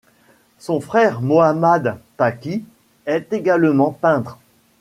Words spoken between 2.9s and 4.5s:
est également peintre.